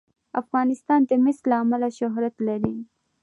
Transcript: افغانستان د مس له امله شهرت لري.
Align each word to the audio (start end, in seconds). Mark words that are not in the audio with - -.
افغانستان 0.41 0.99
د 1.09 1.11
مس 1.23 1.39
له 1.49 1.55
امله 1.63 1.89
شهرت 1.97 2.35
لري. 2.47 2.75